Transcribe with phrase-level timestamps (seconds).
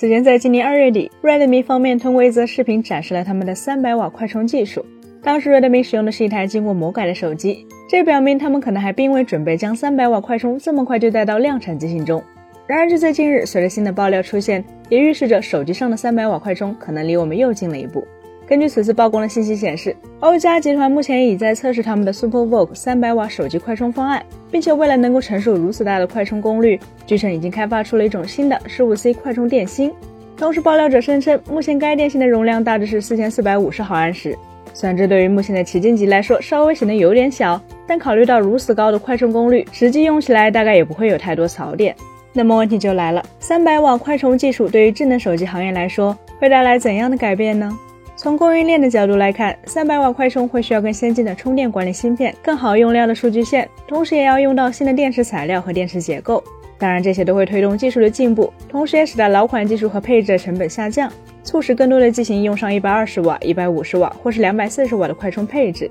[0.00, 4.86] 此前在今年二月底，Redmi 方面通过一则视频展示了他们的三百瓦快充技术。
[5.24, 12.22] 当时 Redmi 使用的是一台经过魔改的手机，这表明他们可能还并未准备将三百瓦快充这么快就带到量产机型中。
[12.68, 18.06] 然而就在近日，随着新的爆料出现，也预示着手机上的三百瓦快充可能离我们又近了一步。
[18.48, 29.92] 根据此次曝光的信息显示，欧加集团目前已在测试他们的 SuperVOOC 三百瓦手机快充方案，并且为了能够承受如此大的快充功率，据称已经开发出了一种新的十五 C 快充电芯。
[30.34, 34.34] 同时，爆料者声称，目前该电芯的容量大致是四千四百五十毫安时。
[34.72, 41.94] 虽然这对于目前的旗舰机来说稍微显得有点小，但考虑到如此高的快充功率，实际用起来大概也不会有太多槽点。
[42.32, 47.70] 那么问题就来了，三百瓦快充技术对于智能手机行业来说会带来怎样的改变呢？
[48.18, 56.42] 从供应链的角度来看，三百瓦快充会需要更先进的充电管理芯片、更好用料的数据线，同时也要用到新的电池材料和电池结构。
[56.78, 61.08] 当然，这些都会推动技术的进步，同时也使得老款技术和配置的成本下降，
[61.44, 65.88] 促使更多的机型用上一百二十瓦、一百五十瓦或是两百四十瓦的快充配置。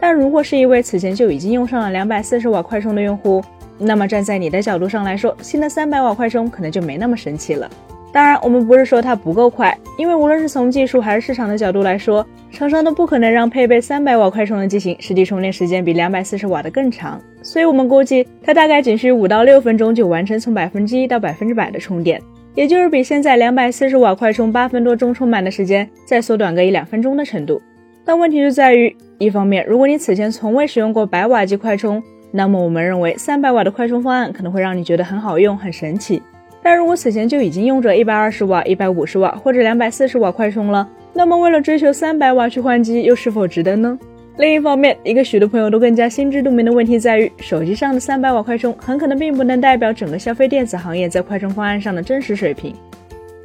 [0.00, 3.44] 但如果是一位此前就已经用上了两百四十瓦快充的用户，
[3.76, 7.70] 那么站在你的角度上来说，新的三百瓦快充可能就没那么神奇了。
[8.16, 17.20] 当然，我们不是说它不够快，因为无论是从技术还是市场的角度来说，厂商都不可能让配备三百瓦快充的机型实际充电时间比两百四十瓦的更长。
[17.42, 22.18] 所以，我们估计它大概仅需五到六分钟就完成从百分之一到百分之百的充电，
[22.54, 27.60] 也就是比现在两百四十瓦快充八分多钟充满的时间再缩短个一两分钟的程度。
[28.02, 36.22] 但问题就在于，一方面，如果你此前从未使用过百瓦级快充，那么我们认为三百瓦的快充方案可能会让你觉得很好用、很神奇。
[36.68, 43.96] 但如果此前就已经用着一百二十瓦、一百五十瓦或者两百四十瓦快充了，那么为了追求三百瓦去换机，又是否值得呢？
[44.38, 52.74] 另一方面，一个许多朋友都更加心知肚明的问题在于，手机上的三百瓦快充很可能并不能代表整个消费电子行业在快充方案上的真实水平，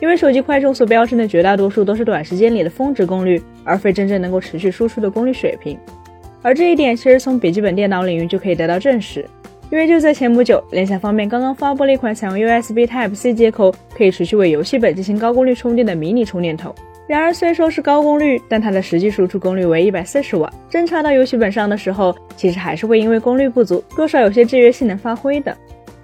[0.00, 5.76] 因为手机快充所标称的绝大多数都是短时间里的峰值功率，而非真正能够持续输出的功率水平。
[6.40, 9.24] 而这一点其实从笔记本电脑领域就可以得到证实。
[9.70, 16.74] 因为就在前不久，联想方面刚刚发布了一款采用 USB Type-C 接口，可以持续为游戏本进行高功率充电的迷你充电头。
[17.06, 25.54] 然而，虽说是高功率，但它的实际输出功率为一百四十瓦，真插到游戏本上的时候，其实还是会因为功率不足，多少有些制约性能发挥的。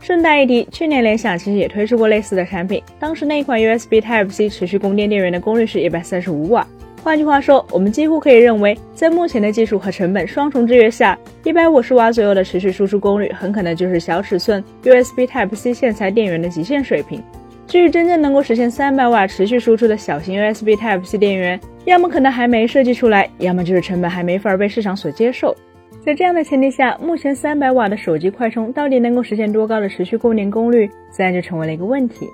[0.01, 6.67] 顺带一提，去年联想其实也推出过类似的产品，当时那一款 USB Type-C 持续供电电源的功率是一百三十五瓦。
[7.05, 17.23] 换句话说，我们几乎可以认为，在目前的技术和成本双重制约下，一百五十瓦左右的持续输出功率，很可能就是小尺寸 USB Type-C 线材电源的极限水平。
[17.67, 25.55] 至于真正能够实现三百瓦持续输出的小型 USB Type-C 电源，要么可能还没设计出来，要么就是成本还没法被市场所接受。
[26.03, 32.27] 在这样的前提下，目前三百瓦的手机快充到底能够实现多高的持续供电功率，自然就成为了一个问题。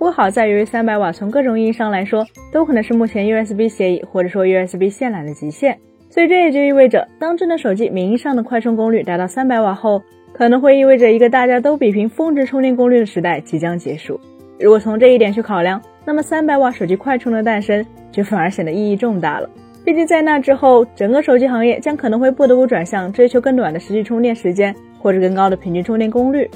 [0.00, 5.76] 不过好在于三百瓦从各种意义上来说，都可能是目前 USB 协议或者说 USB 线缆的极限，
[6.08, 10.00] 所以这也就意味着，当智能手机名义上的快充功率达到三百瓦后，
[10.32, 14.18] 可能会意味着一个大家都比拼峰值充电功率的时代即将结束。
[14.58, 19.50] 如果从这一点去考量，那么三百瓦手机快充的诞生就反而显得意义重大了。
[19.84, 26.50] 毕竟在那之后，整个手机行业将可能会不得不转向追求更短的实际充电时间，或者更高的平均充电功率。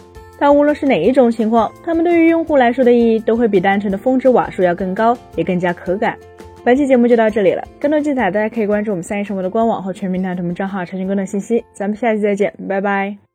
[0.45, 6.15] 但无论是哪一种情况，它们对于用户来说的意义都会比单纯的峰值瓦数要更高，也更加可感。
[6.63, 11.65] 本期节目就到这里了，更多精彩大家可以关注我们三一生活的官网或全民团团们账号查询更多信息。
[11.73, 13.34] 咱们下期再见，拜拜。